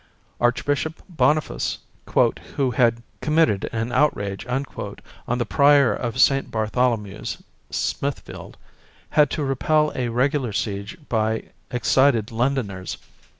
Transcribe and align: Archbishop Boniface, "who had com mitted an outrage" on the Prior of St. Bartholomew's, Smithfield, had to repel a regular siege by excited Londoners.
Archbishop 0.39 0.99
Boniface, 1.07 1.77
"who 2.55 2.71
had 2.71 3.03
com 3.21 3.35
mitted 3.35 3.69
an 3.71 3.91
outrage" 3.91 4.47
on 4.47 5.37
the 5.37 5.45
Prior 5.45 5.93
of 5.93 6.19
St. 6.19 6.49
Bartholomew's, 6.49 7.37
Smithfield, 7.69 8.57
had 9.11 9.29
to 9.29 9.43
repel 9.43 9.91
a 9.93 10.07
regular 10.09 10.53
siege 10.53 10.97
by 11.07 11.43
excited 11.69 12.31
Londoners. 12.31 12.97